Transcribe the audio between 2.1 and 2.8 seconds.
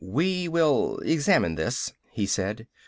he said.